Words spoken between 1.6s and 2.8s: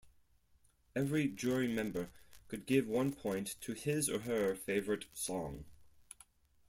member could